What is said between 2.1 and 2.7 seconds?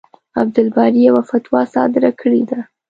کړې ده.